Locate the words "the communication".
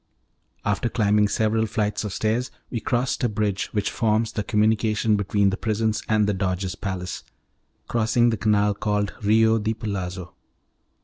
4.31-5.15